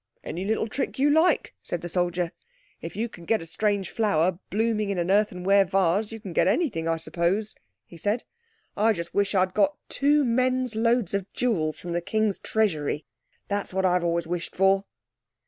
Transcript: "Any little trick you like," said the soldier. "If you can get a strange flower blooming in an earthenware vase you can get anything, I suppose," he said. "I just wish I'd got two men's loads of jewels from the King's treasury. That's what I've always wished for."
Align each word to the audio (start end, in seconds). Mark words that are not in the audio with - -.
"Any 0.23 0.45
little 0.45 0.67
trick 0.67 0.97
you 0.97 1.11
like," 1.11 1.53
said 1.61 1.81
the 1.81 1.87
soldier. 1.87 2.31
"If 2.81 2.95
you 2.95 3.07
can 3.07 3.23
get 3.23 3.39
a 3.39 3.45
strange 3.45 3.91
flower 3.91 4.39
blooming 4.49 4.89
in 4.89 4.97
an 4.97 5.11
earthenware 5.11 5.63
vase 5.65 6.11
you 6.11 6.19
can 6.19 6.33
get 6.33 6.47
anything, 6.47 6.87
I 6.87 6.97
suppose," 6.97 7.53
he 7.85 7.97
said. 7.97 8.23
"I 8.75 8.93
just 8.93 9.13
wish 9.13 9.35
I'd 9.35 9.53
got 9.53 9.77
two 9.89 10.25
men's 10.25 10.75
loads 10.75 11.13
of 11.13 11.31
jewels 11.33 11.77
from 11.77 11.91
the 11.91 12.01
King's 12.01 12.39
treasury. 12.39 13.05
That's 13.47 13.75
what 13.75 13.85
I've 13.85 14.03
always 14.03 14.25
wished 14.25 14.55
for." 14.55 14.85